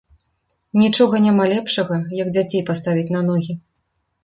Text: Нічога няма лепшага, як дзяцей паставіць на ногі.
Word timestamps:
Нічога 0.83 1.15
няма 1.25 1.43
лепшага, 1.51 1.95
як 2.23 2.33
дзяцей 2.33 2.65
паставіць 2.73 3.09
на 3.19 3.25
ногі. 3.31 3.59